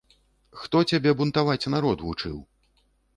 [0.61, 2.37] Хто цябе бунтаваць народ вучыў?